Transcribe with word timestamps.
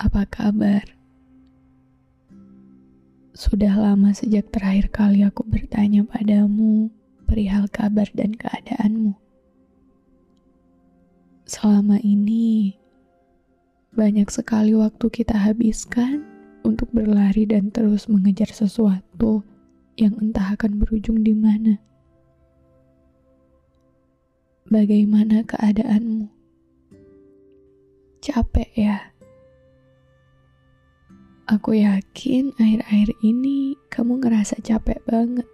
apa 0.00 0.24
kabar? 0.24 0.80
Sudah 3.36 3.76
lama 3.76 4.16
sejak 4.16 4.48
terakhir 4.48 4.88
kali 4.88 5.20
aku 5.20 5.44
bertanya 5.44 6.08
padamu 6.08 6.88
perihal 7.28 7.68
kabar 7.68 8.08
dan 8.16 8.32
keadaanmu. 8.32 9.12
Selama 11.44 12.00
ini, 12.00 12.80
banyak 13.92 14.32
sekali 14.32 14.72
waktu 14.72 15.06
kita 15.12 15.36
habiskan 15.36 16.24
untuk 16.64 16.88
berlari 16.96 17.44
dan 17.44 17.68
terus 17.68 18.08
mengejar 18.08 18.48
sesuatu 18.48 19.44
yang 20.00 20.16
entah 20.16 20.56
akan 20.56 20.80
berujung 20.80 21.20
di 21.20 21.36
mana. 21.36 21.76
Bagaimana 24.64 25.44
keadaanmu? 25.44 26.32
Capek 28.24 28.70
ya? 28.72 29.09
Aku 31.50 31.74
yakin 31.74 32.54
akhir-akhir 32.62 33.10
ini 33.26 33.74
kamu 33.90 34.22
ngerasa 34.22 34.62
capek 34.62 35.02
banget. 35.02 35.50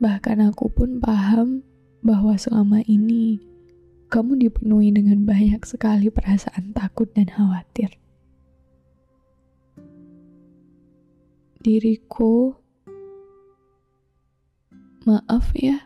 Bahkan 0.00 0.48
aku 0.48 0.72
pun 0.72 0.96
paham 0.96 1.60
bahwa 2.00 2.32
selama 2.40 2.80
ini 2.88 3.36
kamu 4.08 4.40
dipenuhi 4.40 4.96
dengan 4.96 5.28
banyak 5.28 5.60
sekali 5.68 6.08
perasaan 6.08 6.72
takut 6.72 7.12
dan 7.12 7.28
khawatir. 7.28 8.00
Diriku, 11.60 12.56
maaf 15.04 15.52
ya 15.52 15.84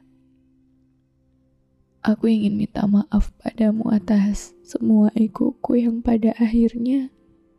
Aku 2.06 2.30
ingin 2.30 2.54
minta 2.54 2.86
maaf 2.86 3.34
padamu 3.42 3.90
atas 3.90 4.54
semua 4.62 5.10
egoku 5.18 5.74
yang 5.74 5.98
pada 6.06 6.30
akhirnya 6.38 7.10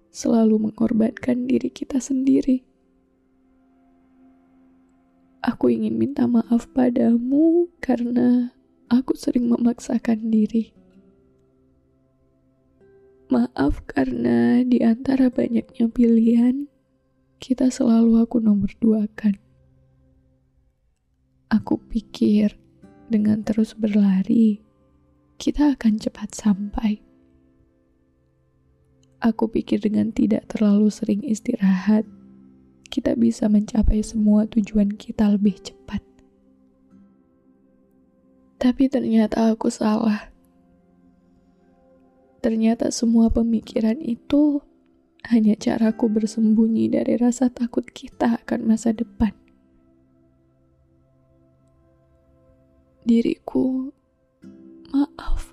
selalu 0.09 0.69
mengorbankan 0.69 1.45
diri 1.45 1.69
kita 1.69 2.01
sendiri. 2.01 2.65
Aku 5.39 5.71
ingin 5.71 5.95
minta 5.95 6.27
maaf 6.27 6.67
padamu 6.75 7.71
karena 7.79 8.51
aku 8.91 9.15
sering 9.15 9.47
memaksakan 9.47 10.27
diri. 10.27 10.75
Maaf 13.29 13.85
karena 13.85 14.65
di 14.65 14.81
antara 14.81 15.29
banyaknya 15.29 15.87
pilihan, 15.87 16.65
kita 17.39 17.71
selalu 17.71 18.19
aku 18.25 18.41
nomor 18.41 18.73
duakan. 18.81 19.37
Aku 21.53 21.79
pikir 21.87 22.57
dengan 23.07 23.45
terus 23.45 23.77
berlari, 23.77 24.59
kita 25.39 25.77
akan 25.77 26.01
cepat 26.01 26.35
sampai. 26.35 27.08
Aku 29.19 29.51
pikir 29.51 29.83
dengan 29.83 30.15
tidak 30.15 30.47
terlalu 30.47 30.87
sering 30.87 31.19
istirahat, 31.27 32.07
kita 32.87 33.19
bisa 33.19 33.51
mencapai 33.51 33.99
semua 33.99 34.47
tujuan 34.47 34.95
kita 34.95 35.35
lebih 35.35 35.59
cepat. 35.59 35.99
Tapi 38.59 38.87
ternyata 38.87 39.51
aku 39.51 39.67
salah. 39.67 40.31
Ternyata 42.39 42.91
semua 42.95 43.27
pemikiran 43.27 43.99
itu 43.99 44.63
hanya 45.27 45.59
caraku 45.59 46.07
bersembunyi 46.07 46.87
dari 46.87 47.19
rasa 47.19 47.51
takut 47.51 47.83
kita 47.91 48.39
akan 48.39 48.71
masa 48.71 48.95
depan. 48.95 49.35
diriku, 53.09 53.89
maaf. 54.93 55.48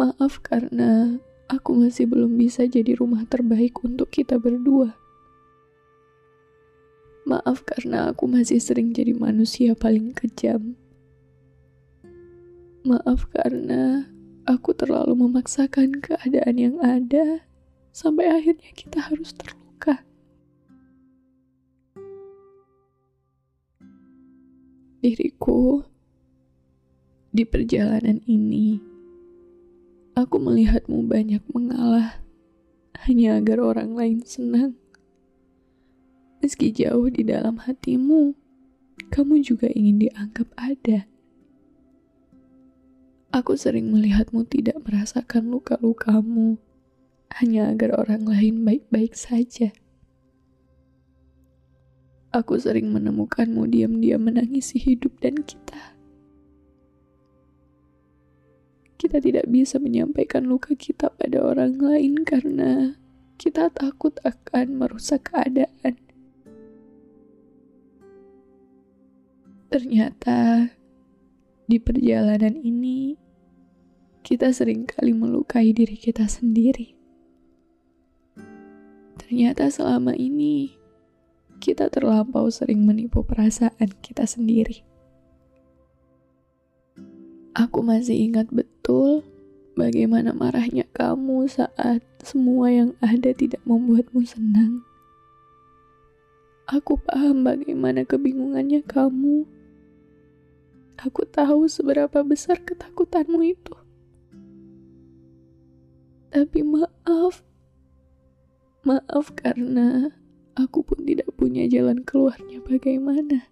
Maaf 0.00 0.40
karena 0.40 1.20
aku 1.52 1.76
masih 1.76 2.08
belum 2.08 2.40
bisa 2.40 2.64
jadi 2.64 2.96
rumah 2.96 3.28
terbaik 3.28 3.84
untuk 3.84 4.08
kita 4.08 4.40
berdua. 4.40 4.96
Maaf 7.28 7.68
karena 7.68 8.08
aku 8.08 8.24
masih 8.24 8.64
sering 8.64 8.96
jadi 8.96 9.12
manusia 9.12 9.76
paling 9.76 10.16
kejam. 10.16 10.72
Maaf 12.80 13.28
karena 13.28 14.08
aku 14.48 14.72
terlalu 14.72 15.28
memaksakan 15.28 16.00
keadaan 16.00 16.56
yang 16.56 16.80
ada 16.80 17.44
sampai 17.92 18.32
akhirnya 18.32 18.72
kita 18.72 19.04
harus 19.04 19.36
terluka. 19.36 20.00
diriku 25.00 25.80
di 27.32 27.44
perjalanan 27.48 28.20
ini. 28.28 28.89
Aku 30.20 30.36
melihatmu 30.36 31.08
banyak 31.08 31.40
mengalah 31.48 32.20
hanya 33.08 33.40
agar 33.40 33.56
orang 33.56 33.96
lain 33.96 34.20
senang. 34.20 34.76
Meski 36.44 36.76
jauh 36.76 37.08
di 37.08 37.24
dalam 37.24 37.56
hatimu, 37.56 38.36
kamu 39.08 39.40
juga 39.40 39.72
ingin 39.72 39.96
dianggap 39.96 40.44
ada. 40.60 41.08
Aku 43.32 43.56
sering 43.56 43.88
melihatmu 43.88 44.44
tidak 44.44 44.84
merasakan 44.84 45.48
luka-lukamu 45.48 46.60
hanya 47.40 47.72
agar 47.72 47.96
orang 48.04 48.28
lain 48.28 48.60
baik-baik 48.60 49.16
saja. 49.16 49.72
Aku 52.28 52.60
sering 52.60 52.92
menemukanmu 52.92 53.64
diam-diam 53.72 54.20
menangisi 54.20 54.76
hidup 54.76 55.16
dan 55.24 55.40
kita. 55.48 55.96
Kita 59.00 59.16
tidak 59.16 59.48
bisa 59.48 59.80
menyampaikan 59.80 60.44
luka 60.44 60.76
kita 60.76 61.08
pada 61.16 61.40
orang 61.40 61.80
lain 61.80 62.20
karena 62.20 63.00
kita 63.40 63.72
takut 63.72 64.12
akan 64.20 64.76
merusak 64.76 65.32
keadaan. 65.32 65.96
Ternyata 69.72 70.68
di 71.64 71.80
perjalanan 71.80 72.60
ini 72.60 73.16
kita 74.20 74.52
sering 74.52 74.84
kali 74.84 75.16
melukai 75.16 75.72
diri 75.72 75.96
kita 75.96 76.28
sendiri. 76.28 76.92
Ternyata 79.16 79.72
selama 79.72 80.12
ini 80.12 80.76
kita 81.56 81.88
terlampau 81.88 82.52
sering 82.52 82.84
menipu 82.84 83.24
perasaan 83.24 83.96
kita 84.04 84.28
sendiri. 84.28 84.89
Aku 87.70 87.86
masih 87.86 88.26
ingat 88.26 88.50
betul 88.50 89.22
bagaimana 89.78 90.34
marahnya 90.34 90.90
kamu 90.90 91.46
saat 91.46 92.02
semua 92.18 92.66
yang 92.66 92.98
ada 92.98 93.30
tidak 93.30 93.62
membuatmu 93.62 94.26
senang. 94.26 94.82
Aku 96.66 96.98
paham 96.98 97.46
bagaimana 97.46 98.02
kebingungannya 98.02 98.82
kamu. 98.82 99.46
Aku 100.98 101.22
tahu 101.30 101.70
seberapa 101.70 102.26
besar 102.26 102.58
ketakutanmu 102.58 103.38
itu. 103.46 103.78
Tapi 106.34 106.66
maaf, 106.66 107.46
maaf 108.82 109.30
karena 109.38 110.10
aku 110.58 110.82
pun 110.82 111.06
tidak 111.06 111.30
punya 111.38 111.70
jalan 111.70 112.02
keluarnya 112.02 112.58
bagaimana. 112.66 113.46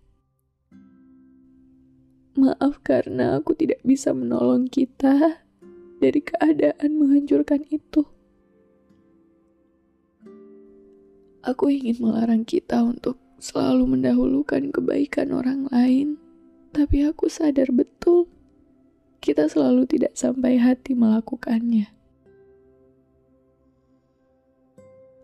Maaf 2.38 2.78
karena 2.86 3.34
aku 3.34 3.50
tidak 3.58 3.82
bisa 3.82 4.14
menolong 4.14 4.70
kita 4.70 5.42
dari 5.98 6.22
keadaan 6.22 6.94
menghancurkan 6.94 7.66
itu. 7.66 8.06
Aku 11.42 11.66
ingin 11.66 11.98
melarang 11.98 12.46
kita 12.46 12.86
untuk 12.86 13.18
selalu 13.42 13.98
mendahulukan 13.98 14.70
kebaikan 14.70 15.34
orang 15.34 15.66
lain, 15.74 16.14
tapi 16.70 17.02
aku 17.02 17.26
sadar 17.26 17.74
betul 17.74 18.30
kita 19.18 19.50
selalu 19.50 19.90
tidak 19.90 20.14
sampai 20.14 20.62
hati 20.62 20.94
melakukannya. 20.94 21.90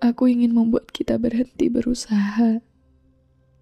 Aku 0.03 0.27
ingin 0.27 0.51
membuat 0.51 0.91
kita 0.91 1.15
berhenti 1.15 1.71
berusaha, 1.71 2.59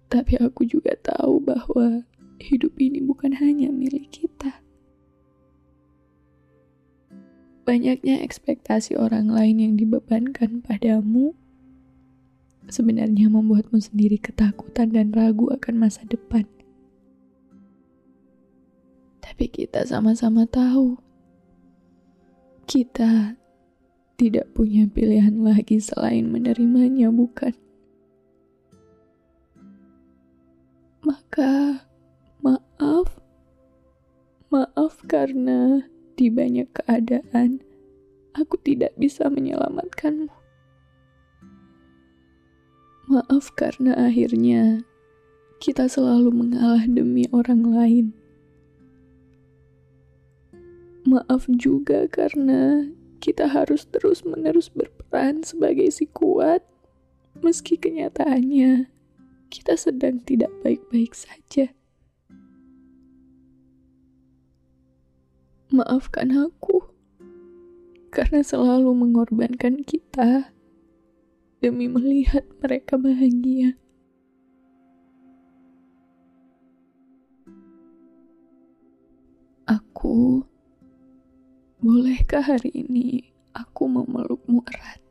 tapi 0.09 0.33
aku 0.41 0.65
juga 0.65 0.97
tahu 0.97 1.37
bahwa 1.37 2.01
hidup 2.43 2.75
ini 2.75 2.99
bukan 2.99 3.31
hanya 3.39 3.71
milik 3.71 4.11
kita. 4.11 4.59
Banyaknya 7.63 8.19
ekspektasi 8.19 8.99
orang 8.99 9.31
lain 9.31 9.63
yang 9.63 9.73
dibebankan 9.79 10.59
padamu 10.59 11.31
sebenarnya 12.67 13.31
membuatmu 13.31 13.79
sendiri 13.79 14.19
ketakutan 14.19 14.91
dan 14.91 15.15
ragu 15.15 15.47
akan 15.47 15.79
masa 15.79 16.03
depan. 16.03 16.43
Tapi 19.23 19.47
kita 19.47 19.87
sama-sama 19.87 20.43
tahu 20.43 20.99
kita 22.67 23.39
tidak 24.19 24.51
punya 24.55 24.87
pilihan 24.87 25.39
lagi 25.39 25.79
selain 25.79 26.27
menerimanya, 26.27 27.11
bukan? 27.11 27.55
Maka 31.03 31.83
Maaf, 32.43 33.07
maaf 34.51 34.99
karena 35.07 35.87
di 36.19 36.27
banyak 36.27 36.67
keadaan 36.75 37.63
aku 38.35 38.59
tidak 38.59 38.91
bisa 38.99 39.31
menyelamatkanmu. 39.31 40.27
Maaf 43.07 43.47
karena 43.55 43.95
akhirnya 43.95 44.83
kita 45.63 45.87
selalu 45.87 46.35
mengalah 46.35 46.83
demi 46.83 47.31
orang 47.31 47.63
lain. 47.63 48.07
Maaf 51.07 51.47
juga 51.47 52.11
karena 52.11 52.91
kita 53.23 53.47
harus 53.47 53.87
terus-menerus 53.87 54.67
berperan 54.67 55.47
sebagai 55.47 55.87
si 55.95 56.11
kuat, 56.11 56.59
meski 57.39 57.79
kenyataannya 57.79 58.91
kita 59.47 59.79
sedang 59.79 60.19
tidak 60.19 60.51
baik-baik 60.59 61.15
saja. 61.15 61.71
Maafkan 65.73 66.29
aku 66.37 66.85
karena 68.13 68.45
selalu 68.45 68.93
mengorbankan 68.93 69.81
kita 69.81 70.53
demi 71.65 71.89
melihat 71.89 72.45
mereka 72.61 72.93
bahagia. 72.93 73.73
Aku, 79.65 80.45
bolehkah 81.81 82.45
hari 82.45 82.69
ini 82.69 83.33
aku 83.57 83.89
memelukmu 83.89 84.61
erat? 84.69 85.01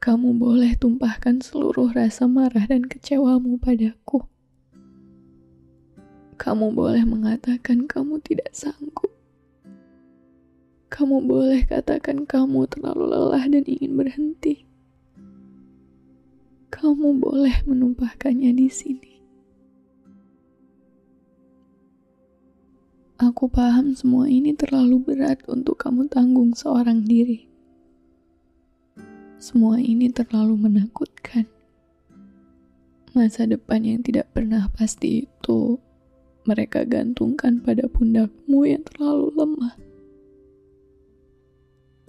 Kamu 0.00 0.40
boleh 0.40 0.72
tumpahkan 0.80 1.44
seluruh 1.44 1.92
rasa 1.92 2.24
marah 2.24 2.64
dan 2.64 2.88
kecewamu 2.88 3.60
padaku. 3.60 4.24
Kamu 6.34 6.74
boleh 6.74 7.06
mengatakan 7.06 7.86
kamu 7.86 8.18
tidak 8.26 8.50
sanggup. 8.50 9.14
Kamu 10.90 11.22
boleh 11.26 11.62
katakan 11.66 12.26
kamu 12.26 12.66
terlalu 12.70 13.10
lelah 13.10 13.44
dan 13.46 13.62
ingin 13.66 13.94
berhenti. 13.94 14.66
Kamu 16.74 17.22
boleh 17.22 17.62
menumpahkannya 17.66 18.50
di 18.50 18.66
sini. 18.66 19.12
Aku 23.14 23.46
paham 23.46 23.94
semua 23.94 24.26
ini 24.26 24.58
terlalu 24.58 24.98
berat 24.98 25.46
untuk 25.46 25.78
kamu 25.78 26.10
tanggung 26.10 26.50
seorang 26.50 27.06
diri. 27.06 27.46
Semua 29.38 29.78
ini 29.78 30.10
terlalu 30.10 30.58
menakutkan. 30.66 31.46
Masa 33.14 33.46
depan 33.46 33.86
yang 33.86 34.02
tidak 34.02 34.34
pernah 34.34 34.66
pasti 34.74 35.30
itu 35.30 35.78
mereka 36.44 36.84
gantungkan 36.84 37.60
pada 37.64 37.88
pundakmu 37.88 38.68
yang 38.68 38.84
terlalu 38.84 39.32
lemah. 39.32 39.74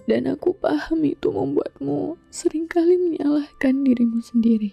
Dan 0.06 0.30
aku 0.30 0.54
paham 0.54 1.02
itu 1.02 1.34
membuatmu 1.34 2.14
sering 2.30 2.70
kali 2.70 2.94
menyalahkan 2.94 3.82
dirimu 3.82 4.22
sendiri. 4.22 4.70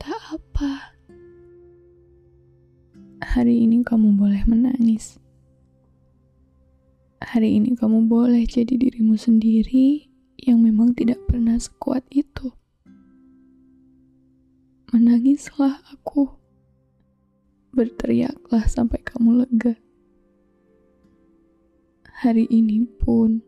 Tak 0.00 0.40
apa. 0.40 0.96
Hari 3.20 3.68
ini 3.68 3.84
kamu 3.84 4.16
boleh 4.16 4.40
menangis. 4.48 5.20
Hari 7.20 7.60
ini 7.60 7.76
kamu 7.76 8.08
boleh 8.08 8.48
jadi 8.48 8.72
dirimu 8.72 9.20
sendiri 9.20 10.08
yang 10.40 10.64
memang 10.64 10.96
tidak 10.96 11.20
pernah 11.28 11.60
sekuat 11.60 12.06
itu. 12.08 12.56
Menangislah 15.06 15.86
aku. 15.94 16.34
Berteriaklah 17.70 18.66
sampai 18.66 18.98
kamu 19.06 19.46
lega. 19.46 19.78
Hari 22.26 22.50
ini 22.50 22.82
pun, 22.82 23.38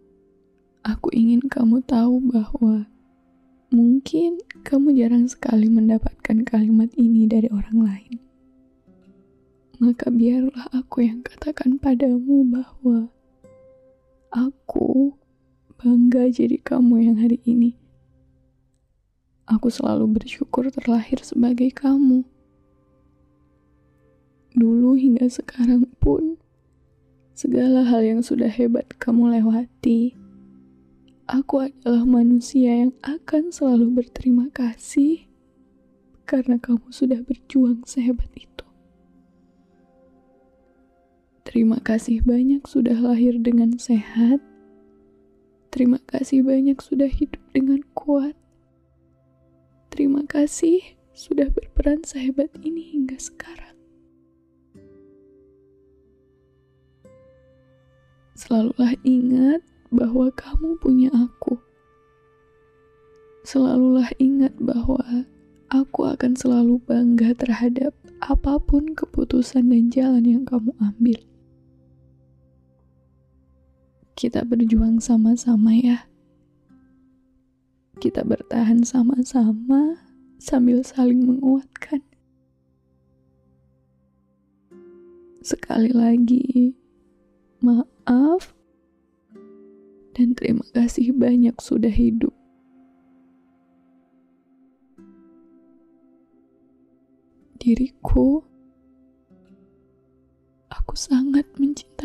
aku 0.86 1.10
ingin 1.10 1.42
kamu 1.50 1.82
tahu 1.82 2.22
bahwa 2.30 2.86
mungkin 3.74 4.38
kamu 4.62 5.02
jarang 5.02 5.26
sekali 5.26 5.66
mendapatkan 5.66 6.46
kalimat 6.46 6.94
ini 6.94 7.26
dari 7.26 7.50
orang 7.50 7.82
lain. 7.82 8.22
Maka 9.82 10.14
biarlah 10.14 10.70
aku 10.70 11.10
yang 11.10 11.26
katakan 11.26 11.82
padamu 11.82 12.46
bahwa 12.46 13.10
aku 14.30 15.10
bangga 15.74 16.30
jadi 16.30 16.54
kamu 16.62 17.02
yang 17.02 17.18
hari 17.18 17.42
ini 17.42 17.74
Aku 19.48 19.72
selalu 19.72 20.20
bersyukur 20.20 20.68
terlahir 20.68 21.24
sebagai 21.24 21.72
kamu. 21.72 22.20
Dulu 24.52 24.92
hingga 24.92 25.24
sekarang 25.24 25.88
pun, 25.96 26.36
segala 27.32 27.88
hal 27.88 28.04
yang 28.04 28.20
sudah 28.20 28.52
hebat 28.52 28.84
kamu 29.00 29.40
lewati, 29.40 30.12
aku 31.24 31.64
adalah 31.64 32.04
manusia 32.04 32.84
yang 32.84 32.92
akan 33.00 33.48
selalu 33.48 34.04
berterima 34.04 34.52
kasih 34.52 35.24
karena 36.28 36.60
kamu 36.60 36.92
sudah 36.92 37.24
berjuang 37.24 37.88
sehebat 37.88 38.28
itu. 38.36 38.68
Terima 41.48 41.80
kasih 41.80 42.20
banyak 42.20 42.68
sudah 42.68 43.00
lahir 43.00 43.40
dengan 43.40 43.80
sehat. 43.80 44.44
Terima 45.72 45.96
kasih 46.04 46.44
banyak 46.44 46.76
sudah 46.84 47.08
hidup 47.08 47.40
dengan 47.56 47.80
kuat. 47.96 48.36
Terima 49.98 50.22
kasih 50.30 50.94
sudah 51.10 51.50
berperan 51.50 52.06
sehebat 52.06 52.54
ini 52.62 52.94
hingga 52.94 53.18
sekarang. 53.18 53.74
Selalulah 58.38 58.94
ingat 59.02 59.66
bahwa 59.90 60.30
kamu 60.30 60.78
punya 60.78 61.10
aku. 61.10 61.58
Selalulah 63.42 64.06
ingat 64.22 64.54
bahwa 64.62 65.02
aku 65.66 66.06
akan 66.06 66.38
selalu 66.38 66.78
bangga 66.86 67.34
terhadap 67.34 67.90
apa 68.22 68.62
pun 68.62 68.94
keputusan 68.94 69.66
dan 69.66 69.90
jalan 69.90 70.22
yang 70.22 70.46
kamu 70.46 70.78
ambil. 70.78 71.18
Kita 74.14 74.46
berjuang 74.46 75.02
sama-sama 75.02 75.74
ya 75.74 76.06
bertahan 78.28 78.84
sama-sama 78.84 79.96
sambil 80.36 80.84
saling 80.84 81.24
menguatkan. 81.24 82.04
Sekali 85.40 85.88
lagi, 85.96 86.76
maaf 87.64 88.52
dan 90.12 90.36
terima 90.36 90.66
kasih 90.76 91.16
banyak 91.16 91.56
sudah 91.56 91.88
hidup. 91.88 92.36
Diriku, 97.58 98.44
aku 100.68 100.94
sangat 100.94 101.48
mencintaimu. 101.56 101.97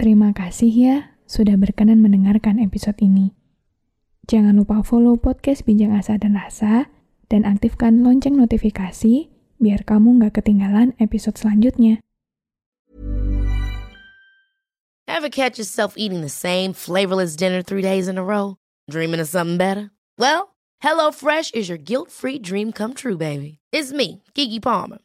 Terima 0.00 0.32
kasih 0.32 0.72
ya 0.72 0.96
sudah 1.28 1.60
berkenan 1.60 2.00
mendengarkan 2.00 2.56
episode 2.56 2.96
ini. 3.04 3.36
Jangan 4.32 4.56
lupa 4.56 4.80
follow 4.80 5.20
podcast 5.20 5.68
Bincang 5.68 5.92
Asa 5.92 6.16
dan 6.16 6.40
Rasa, 6.40 6.88
dan 7.28 7.44
aktifkan 7.44 8.00
lonceng 8.00 8.40
notifikasi 8.40 9.28
biar 9.60 9.84
kamu 9.84 10.16
nggak 10.16 10.40
ketinggalan 10.40 10.96
episode 10.96 11.36
selanjutnya. 11.36 12.00
Ever 15.04 15.28
catch 15.28 15.60
yourself 15.60 16.00
eating 16.00 16.24
the 16.24 16.32
same 16.32 16.72
flavorless 16.72 17.36
dinner 17.36 17.60
three 17.60 17.84
days 17.84 18.08
in 18.08 18.16
a 18.16 18.24
row? 18.24 18.56
Dreaming 18.88 19.20
of 19.20 19.28
something 19.28 19.60
better? 19.60 19.92
Well, 20.16 20.56
HelloFresh 20.80 21.52
is 21.52 21.68
your 21.68 21.76
guilt-free 21.76 22.40
dream 22.40 22.72
come 22.72 22.96
true, 22.96 23.20
baby. 23.20 23.60
It's 23.68 23.92
me, 23.92 24.24
Kiki 24.32 24.64
Palmer. 24.64 25.04